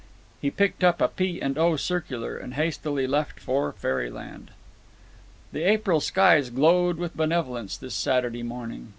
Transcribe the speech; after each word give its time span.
He 0.41 0.49
picked 0.49 0.83
out 0.83 0.99
a 0.99 1.09
P. 1.09 1.39
& 1.41 1.57
O. 1.57 1.75
circular, 1.75 2.35
and 2.35 2.55
hastily 2.55 3.05
left 3.05 3.39
for 3.39 3.71
fairyland. 3.71 4.49
The 5.51 5.61
April 5.61 5.99
skies 6.01 6.49
glowed 6.49 6.97
with 6.97 7.15
benevolence 7.15 7.77
this 7.77 7.93
Saturday 7.93 8.41
morning. 8.41 8.89